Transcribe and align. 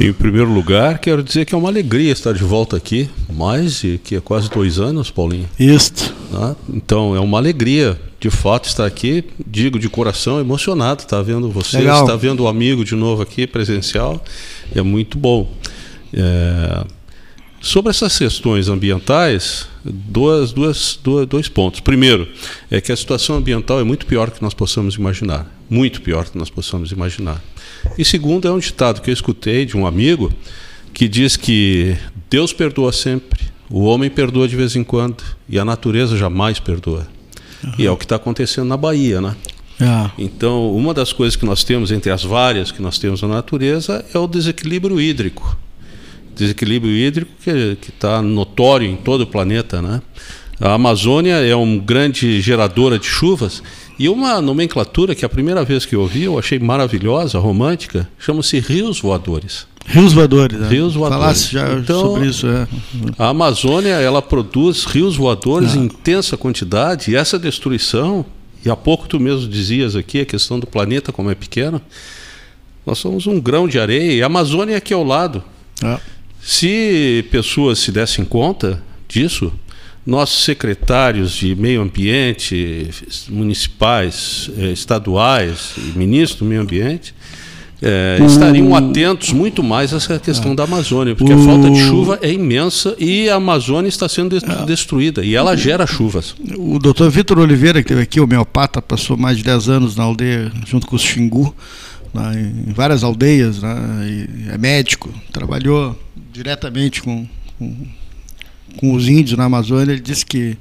Em 0.00 0.12
primeiro 0.12 0.48
lugar, 0.52 0.98
quero 1.00 1.24
dizer 1.24 1.44
que 1.44 1.52
é 1.52 1.58
uma 1.58 1.68
alegria 1.68 2.12
estar 2.12 2.32
de 2.32 2.44
volta 2.44 2.76
aqui, 2.76 3.10
mais 3.28 3.80
de 3.80 3.98
que 3.98 4.14
é 4.14 4.20
quase 4.20 4.48
dois 4.48 4.78
anos, 4.78 5.10
Paulinho. 5.10 5.48
Isto. 5.58 6.14
Tá? 6.30 6.54
Então 6.72 7.16
é 7.16 7.20
uma 7.20 7.36
alegria, 7.36 8.00
de 8.20 8.30
fato, 8.30 8.68
estar 8.68 8.86
aqui. 8.86 9.24
Digo 9.44 9.76
de 9.76 9.88
coração 9.88 10.38
emocionado, 10.38 11.02
estar 11.02 11.20
vendo 11.22 11.50
você, 11.50 11.78
Legal. 11.78 12.04
estar 12.04 12.14
vendo 12.14 12.44
o 12.44 12.46
amigo 12.46 12.84
de 12.84 12.94
novo 12.94 13.22
aqui 13.22 13.44
presencial, 13.44 14.22
é 14.72 14.82
muito 14.82 15.18
bom. 15.18 15.50
É, 16.14 16.84
Sobre 17.60 17.90
essas 17.90 18.16
questões 18.16 18.68
ambientais, 18.68 19.66
duas, 19.84 20.52
duas, 20.52 20.98
duas, 21.02 21.26
dois 21.26 21.48
pontos. 21.48 21.80
Primeiro, 21.80 22.28
é 22.70 22.80
que 22.80 22.92
a 22.92 22.96
situação 22.96 23.36
ambiental 23.36 23.80
é 23.80 23.84
muito 23.84 24.06
pior 24.06 24.30
do 24.30 24.36
que 24.36 24.42
nós 24.42 24.54
possamos 24.54 24.94
imaginar. 24.94 25.46
Muito 25.68 26.00
pior 26.00 26.24
do 26.24 26.32
que 26.32 26.38
nós 26.38 26.50
possamos 26.50 26.92
imaginar. 26.92 27.42
E 27.96 28.04
segundo, 28.04 28.46
é 28.46 28.52
um 28.52 28.58
ditado 28.58 29.02
que 29.02 29.10
eu 29.10 29.14
escutei 29.14 29.66
de 29.66 29.76
um 29.76 29.86
amigo 29.86 30.32
que 30.94 31.08
diz 31.08 31.36
que 31.36 31.96
Deus 32.30 32.52
perdoa 32.52 32.92
sempre, 32.92 33.40
o 33.68 33.84
homem 33.84 34.08
perdoa 34.08 34.46
de 34.46 34.56
vez 34.56 34.76
em 34.76 34.84
quando 34.84 35.22
e 35.48 35.58
a 35.58 35.64
natureza 35.64 36.16
jamais 36.16 36.60
perdoa. 36.60 37.06
Uhum. 37.62 37.72
E 37.78 37.86
é 37.86 37.90
o 37.90 37.96
que 37.96 38.04
está 38.04 38.16
acontecendo 38.16 38.68
na 38.68 38.76
Bahia, 38.76 39.20
né? 39.20 39.36
É. 39.80 40.10
Então, 40.18 40.74
uma 40.74 40.94
das 40.94 41.12
coisas 41.12 41.36
que 41.36 41.44
nós 41.44 41.62
temos 41.64 41.90
entre 41.90 42.10
as 42.10 42.24
várias 42.24 42.72
que 42.72 42.80
nós 42.80 42.98
temos 42.98 43.22
na 43.22 43.28
natureza 43.28 44.04
é 44.12 44.18
o 44.18 44.26
desequilíbrio 44.26 45.00
hídrico 45.00 45.56
desequilíbrio 46.38 46.92
hídrico 46.92 47.30
que 47.42 47.90
está 47.90 48.22
notório 48.22 48.88
em 48.88 48.96
todo 48.96 49.22
o 49.22 49.26
planeta. 49.26 49.82
Né? 49.82 50.00
A 50.60 50.74
Amazônia 50.74 51.34
é 51.34 51.54
um 51.54 51.78
grande 51.78 52.40
geradora 52.40 52.98
de 52.98 53.06
chuvas 53.06 53.62
e 53.98 54.08
uma 54.08 54.40
nomenclatura 54.40 55.14
que 55.14 55.24
a 55.24 55.28
primeira 55.28 55.64
vez 55.64 55.84
que 55.84 55.94
eu 55.94 56.02
ouvi 56.02 56.22
eu 56.22 56.38
achei 56.38 56.58
maravilhosa, 56.58 57.38
romântica, 57.38 58.08
chama-se 58.18 58.60
rios 58.60 59.00
voadores. 59.00 59.66
Rios 59.86 60.12
voadores. 60.12 60.58
Né? 60.58 60.68
Rios 60.68 60.94
voadores. 60.94 61.22
Falasse 61.22 61.52
já 61.52 61.72
Então, 61.72 62.00
sobre 62.00 62.28
isso. 62.28 62.46
É. 62.46 62.68
A 63.18 63.28
Amazônia 63.30 63.94
ela 63.94 64.22
produz 64.22 64.84
rios 64.84 65.16
voadores 65.16 65.74
em 65.74 65.84
intensa 65.84 66.36
quantidade 66.36 67.10
e 67.10 67.16
essa 67.16 67.38
destruição, 67.38 68.24
e 68.64 68.70
há 68.70 68.76
pouco 68.76 69.08
tu 69.08 69.18
mesmo 69.18 69.48
dizias 69.48 69.96
aqui 69.96 70.20
a 70.20 70.26
questão 70.26 70.60
do 70.60 70.66
planeta 70.66 71.10
como 71.10 71.30
é 71.30 71.34
pequeno, 71.34 71.80
nós 72.84 72.98
somos 72.98 73.26
um 73.26 73.40
grão 73.40 73.66
de 73.66 73.78
areia 73.78 74.12
e 74.12 74.22
a 74.22 74.26
Amazônia 74.26 74.74
é 74.74 74.76
aqui 74.76 74.94
ao 74.94 75.04
lado. 75.04 75.42
É. 75.82 75.98
Se 76.40 77.24
pessoas 77.30 77.78
se 77.78 77.92
dessem 77.92 78.24
conta 78.24 78.82
disso, 79.08 79.52
nossos 80.06 80.44
secretários 80.44 81.32
de 81.32 81.54
meio 81.54 81.82
ambiente, 81.82 82.88
municipais, 83.28 84.50
eh, 84.58 84.72
estaduais 84.72 85.72
ministros 85.94 86.38
do 86.40 86.46
meio 86.46 86.62
ambiente, 86.62 87.14
eh, 87.82 88.18
estariam 88.26 88.74
atentos 88.74 89.32
muito 89.32 89.62
mais 89.62 89.92
a 89.92 89.98
essa 89.98 90.18
questão 90.18 90.54
da 90.54 90.64
Amazônia, 90.64 91.14
porque 91.14 91.32
a 91.32 91.38
falta 91.38 91.68
de 91.70 91.78
chuva 91.80 92.18
é 92.22 92.32
imensa 92.32 92.96
e 92.98 93.28
a 93.28 93.34
Amazônia 93.34 93.88
está 93.88 94.08
sendo 94.08 94.38
de- 94.40 94.66
destruída 94.66 95.22
e 95.24 95.34
ela 95.34 95.54
gera 95.56 95.86
chuvas. 95.86 96.34
O 96.56 96.78
doutor 96.78 97.10
Vitor 97.10 97.38
Oliveira, 97.38 97.82
que 97.82 97.88
teve 97.88 98.00
aqui, 98.02 98.18
homeopata, 98.20 98.80
passou 98.80 99.16
mais 99.16 99.36
de 99.36 99.44
10 99.44 99.68
anos 99.68 99.94
na 99.94 100.04
aldeia, 100.04 100.50
junto 100.66 100.86
com 100.86 100.96
os 100.96 101.02
Xingu, 101.02 101.54
lá 102.14 102.34
em 102.34 102.72
várias 102.72 103.04
aldeias, 103.04 103.62
né, 103.62 103.76
é 104.52 104.58
médico, 104.58 105.12
trabalhou 105.32 105.98
diretamente 106.32 107.02
com, 107.02 107.26
com, 107.58 107.86
com 108.76 108.94
os 108.94 109.08
índios 109.08 109.36
na 109.36 109.44
Amazônia. 109.44 109.92
Ele 109.92 110.00
disse 110.00 110.24
que 110.24 110.56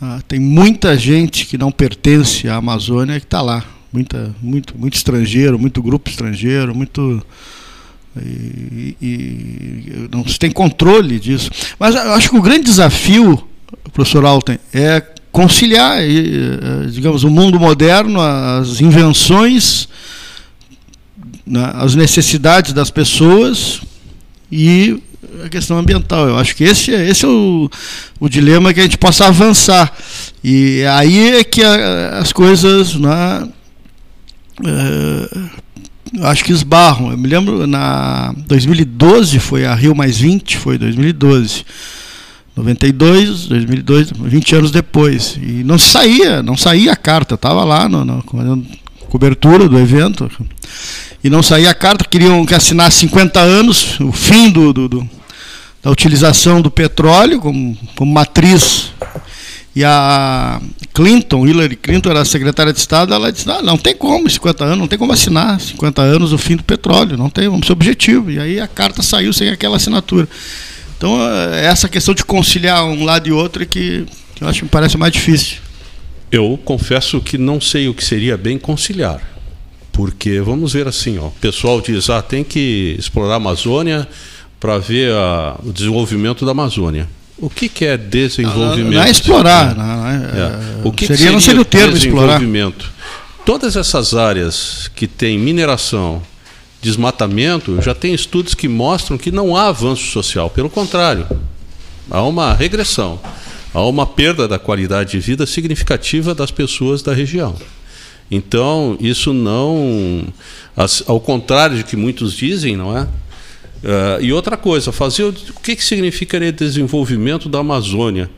ah, 0.00 0.20
tem 0.26 0.40
muita 0.40 0.98
gente 0.98 1.46
que 1.46 1.56
não 1.56 1.70
pertence 1.70 2.48
à 2.48 2.56
Amazônia 2.56 3.20
que 3.20 3.26
está 3.26 3.40
lá. 3.40 3.64
Muita, 3.92 4.34
muito, 4.42 4.76
muito 4.76 4.94
estrangeiro, 4.94 5.58
muito 5.58 5.82
grupo 5.82 6.10
estrangeiro, 6.10 6.74
muito. 6.74 7.24
E, 8.20 8.96
e 9.00 10.08
não 10.10 10.26
se 10.26 10.38
tem 10.38 10.50
controle 10.50 11.20
disso. 11.20 11.50
Mas 11.78 11.94
eu 11.94 12.12
acho 12.14 12.30
que 12.30 12.36
o 12.36 12.42
grande 12.42 12.64
desafio, 12.64 13.46
professor 13.92 14.24
Alten, 14.24 14.58
é 14.72 15.00
conciliar, 15.30 16.02
e, 16.02 16.36
eh, 16.36 16.86
digamos, 16.90 17.22
o 17.24 17.30
mundo 17.30 17.58
moderno, 17.58 18.20
as 18.20 18.80
invenções, 18.80 19.88
né, 21.52 21.70
as 21.74 21.94
necessidades 21.94 22.72
das 22.72 22.90
pessoas 22.90 23.82
e 24.50 24.98
a 25.44 25.48
questão 25.50 25.78
ambiental. 25.78 26.26
Eu 26.28 26.38
acho 26.38 26.56
que 26.56 26.64
esse, 26.64 26.94
é- 26.94 27.08
esse 27.08 27.24
é 27.26 27.28
o, 27.28 27.70
o 28.18 28.28
dilema 28.28 28.72
que 28.72 28.80
a 28.80 28.84
gente 28.84 28.96
possa 28.96 29.26
avançar. 29.26 29.92
E 30.42 30.82
aí 30.84 31.36
é 31.36 31.44
que 31.44 31.62
a- 31.62 32.18
as 32.20 32.32
coisas. 32.32 32.94
Né, 32.94 33.48
eh, 34.64 35.28
acho 36.22 36.42
que 36.44 36.52
esbarram. 36.52 37.10
Eu 37.10 37.18
me 37.18 37.28
lembro 37.28 37.66
na 37.66 38.34
2012 38.46 39.38
foi 39.38 39.66
a 39.66 39.74
Rio 39.74 39.94
mais 39.94 40.16
20, 40.18 40.56
foi 40.56 40.78
2012. 40.78 41.64
92, 42.54 43.46
2002, 43.46 44.10
20 44.10 44.54
anos 44.54 44.70
depois. 44.70 45.38
E 45.40 45.64
não 45.64 45.78
saía, 45.78 46.42
não 46.42 46.56
saía 46.56 46.92
a 46.92 46.96
carta, 46.96 47.34
estava 47.34 47.64
lá 47.64 47.88
na 47.88 48.22
cobertura 49.08 49.68
do 49.68 49.78
evento. 49.78 50.30
E 51.22 51.30
não 51.30 51.42
saía 51.42 51.70
a 51.70 51.74
carta, 51.74 52.04
queriam 52.04 52.44
que 52.44 52.54
assinasse 52.54 53.00
50 53.00 53.40
anos, 53.40 54.00
o 54.00 54.10
fim 54.10 54.50
do, 54.50 54.72
do, 54.72 54.88
do 54.88 55.10
da 55.82 55.90
utilização 55.90 56.62
do 56.62 56.70
petróleo 56.70 57.40
como, 57.40 57.76
como 57.96 58.12
matriz. 58.12 58.92
E 59.74 59.82
a 59.82 60.60
Clinton, 60.92 61.46
Hillary 61.46 61.76
Clinton, 61.76 62.10
era 62.10 62.24
secretária 62.24 62.72
de 62.72 62.78
Estado, 62.78 63.12
ela 63.14 63.32
disse: 63.32 63.50
ah, 63.50 63.62
não 63.62 63.78
tem 63.78 63.94
como 63.94 64.28
50 64.28 64.64
anos, 64.64 64.78
não 64.78 64.86
tem 64.86 64.98
como 64.98 65.12
assinar 65.12 65.58
50 65.60 66.02
anos 66.02 66.32
o 66.32 66.38
fim 66.38 66.56
do 66.56 66.62
petróleo, 66.62 67.16
não 67.16 67.30
tem, 67.30 67.48
vamos 67.48 67.66
ser 67.66 67.72
objetivo. 67.72 68.30
E 68.30 68.38
aí 68.38 68.60
a 68.60 68.68
carta 68.68 69.02
saiu 69.02 69.32
sem 69.32 69.48
aquela 69.48 69.76
assinatura. 69.76 70.28
Então, 70.96 71.18
é 71.52 71.64
essa 71.64 71.88
questão 71.88 72.14
de 72.14 72.24
conciliar 72.24 72.84
um 72.84 73.04
lado 73.04 73.28
e 73.28 73.32
outro 73.32 73.62
é 73.62 73.66
que, 73.66 74.06
que 74.34 74.44
eu 74.44 74.48
acho 74.48 74.60
que 74.60 74.64
me 74.66 74.70
parece 74.70 74.96
mais 74.96 75.12
difícil. 75.12 75.56
Eu 76.30 76.58
confesso 76.64 77.20
que 77.20 77.36
não 77.36 77.60
sei 77.60 77.88
o 77.88 77.94
que 77.94 78.04
seria 78.04 78.36
bem 78.36 78.58
conciliar. 78.58 79.31
Porque 80.02 80.40
vamos 80.40 80.72
ver 80.72 80.88
assim, 80.88 81.16
ó, 81.16 81.26
o 81.26 81.34
pessoal 81.40 81.80
diz: 81.80 82.10
"Ah, 82.10 82.20
tem 82.20 82.42
que 82.42 82.96
explorar 82.98 83.34
a 83.34 83.36
Amazônia 83.36 84.08
para 84.58 84.76
ver 84.78 85.12
a, 85.12 85.54
o 85.64 85.72
desenvolvimento 85.72 86.44
da 86.44 86.50
Amazônia". 86.50 87.08
O 87.38 87.48
que, 87.48 87.68
que 87.68 87.84
é 87.84 87.96
desenvolvimento? 87.96 88.94
Não 88.94 89.02
é 89.04 89.10
explorar, 89.10 89.76
não 89.76 90.08
é, 90.08 90.16
É. 90.16 90.80
O 90.82 90.90
que 90.90 91.06
que 91.06 91.16
seria, 91.16 91.30
não 91.30 91.40
seria 91.40 91.60
o 91.60 91.64
termo 91.64 91.96
explorar. 91.96 92.38
desenvolvimento? 92.38 92.90
Todas 93.46 93.76
essas 93.76 94.12
áreas 94.12 94.90
que 94.92 95.06
têm 95.06 95.38
mineração, 95.38 96.20
desmatamento, 96.82 97.80
já 97.80 97.94
tem 97.94 98.12
estudos 98.12 98.54
que 98.54 98.66
mostram 98.66 99.16
que 99.16 99.30
não 99.30 99.56
há 99.56 99.68
avanço 99.68 100.06
social. 100.10 100.50
Pelo 100.50 100.68
contrário, 100.68 101.28
há 102.10 102.22
uma 102.22 102.52
regressão, 102.52 103.20
há 103.72 103.82
uma 103.82 104.04
perda 104.04 104.48
da 104.48 104.58
qualidade 104.58 105.12
de 105.12 105.20
vida 105.20 105.46
significativa 105.46 106.34
das 106.34 106.50
pessoas 106.50 107.02
da 107.02 107.14
região. 107.14 107.54
Então, 108.34 108.96
isso 108.98 109.32
não. 109.32 110.24
Ao 111.06 111.20
contrário 111.20 111.76
de 111.76 111.84
que 111.84 111.96
muitos 111.96 112.32
dizem, 112.32 112.76
não 112.76 112.96
é? 112.96 113.06
Ah, 113.84 114.18
e 114.20 114.32
outra 114.32 114.56
coisa, 114.56 114.90
fazer 114.90 115.24
o, 115.24 115.32
que, 115.62 115.76
que 115.76 115.84
significaria 115.84 116.50
desenvolvimento 116.50 117.48
da 117.48 117.58
Amazônia? 117.58 118.30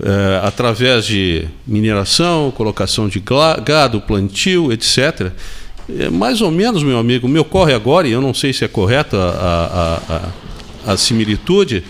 Eh, 0.00 0.40
através 0.44 1.06
de 1.06 1.44
mineração, 1.66 2.52
colocação 2.52 3.08
de 3.08 3.20
gado, 3.64 4.00
plantio, 4.00 4.72
etc. 4.72 5.32
É, 5.98 6.08
mais 6.08 6.40
ou 6.40 6.52
menos, 6.52 6.84
meu 6.84 6.98
amigo, 6.98 7.26
me 7.26 7.38
ocorre 7.38 7.74
agora, 7.74 8.06
e 8.06 8.12
eu 8.12 8.20
não 8.20 8.32
sei 8.32 8.52
se 8.52 8.64
é 8.64 8.68
correta 8.68 9.16
a, 9.16 10.00
a, 10.12 10.30
a, 10.86 10.92
a 10.92 10.96
similitude, 10.96 11.82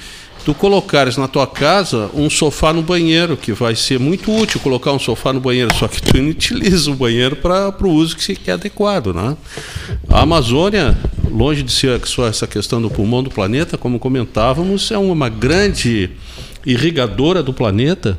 tu 0.44 0.54
colocares 0.54 1.16
na 1.16 1.28
tua 1.28 1.46
casa 1.46 2.10
um 2.14 2.30
sofá 2.30 2.72
no 2.72 2.82
banheiro, 2.82 3.36
que 3.36 3.52
vai 3.52 3.74
ser 3.74 3.98
muito 3.98 4.34
útil 4.34 4.60
colocar 4.60 4.92
um 4.92 4.98
sofá 4.98 5.32
no 5.32 5.40
banheiro, 5.40 5.74
só 5.74 5.88
que 5.88 6.00
tu 6.00 6.16
não 6.20 6.30
utiliza 6.30 6.90
o 6.90 6.94
banheiro 6.94 7.36
para 7.36 7.74
o 7.80 7.90
uso 7.90 8.16
que 8.16 8.24
se 8.24 8.34
quer 8.34 8.52
adequado. 8.52 9.12
Né? 9.12 9.36
A 10.08 10.22
Amazônia, 10.22 10.96
longe 11.30 11.62
de 11.62 11.72
ser 11.72 12.00
só 12.06 12.26
essa 12.26 12.46
questão 12.46 12.80
do 12.80 12.90
pulmão 12.90 13.22
do 13.22 13.30
planeta, 13.30 13.76
como 13.76 13.98
comentávamos, 13.98 14.90
é 14.90 14.98
uma 14.98 15.28
grande 15.28 16.10
irrigadora 16.64 17.42
do 17.42 17.52
planeta. 17.52 18.18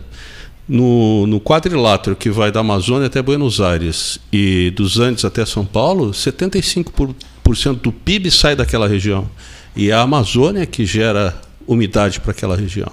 No, 0.68 1.26
no 1.26 1.42
quadrilátero 1.42 2.16
que 2.16 2.30
vai 2.30 2.52
da 2.52 2.60
Amazônia 2.60 3.08
até 3.08 3.24
Buenos 3.24 3.60
Aires 3.60 4.20
e 4.32 4.72
dos 4.76 5.00
Andes 5.00 5.26
até 5.26 5.44
São 5.44 5.66
Paulo, 5.66 6.12
75% 6.12 6.92
por, 6.92 7.16
por 7.44 7.58
cento 7.58 7.82
do 7.82 7.92
PIB 7.92 8.30
sai 8.30 8.56
daquela 8.56 8.88
região. 8.88 9.28
E 9.76 9.90
é 9.90 9.94
a 9.94 10.02
Amazônia 10.02 10.68
que 10.68 10.86
gera 10.86 11.42
umidade 11.74 12.20
para 12.20 12.32
aquela 12.32 12.56
região. 12.56 12.92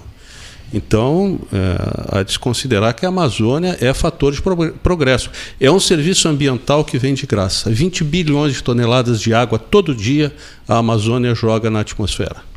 Então, 0.73 1.39
é, 1.53 2.19
há 2.19 2.23
de 2.23 2.33
se 2.33 2.39
considerar 2.39 2.93
que 2.93 3.05
a 3.05 3.09
Amazônia 3.09 3.77
é 3.79 3.93
fator 3.93 4.33
de 4.33 4.41
pro- 4.41 4.73
progresso. 4.83 5.29
É 5.61 5.71
um 5.71 5.79
serviço 5.79 6.27
ambiental 6.27 6.83
que 6.83 6.97
vem 6.97 7.13
de 7.13 7.25
graça. 7.25 7.69
20 7.69 8.03
bilhões 8.03 8.53
de 8.53 8.61
toneladas 8.63 9.21
de 9.21 9.33
água 9.33 9.57
todo 9.57 9.95
dia 9.95 10.33
a 10.67 10.77
Amazônia 10.77 11.33
joga 11.33 11.69
na 11.69 11.79
atmosfera. 11.79 12.37